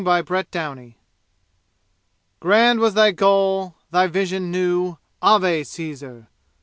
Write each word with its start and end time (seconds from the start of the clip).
Chapter 0.03 0.43
XIII 0.51 0.97
Grand 2.39 2.79
was 2.79 2.95
thy 2.95 3.11
goal! 3.11 3.75
Thy 3.91 4.07
vision 4.07 4.49
new! 4.49 4.97
Ave, 5.21 5.63
Caesar! 5.63 6.27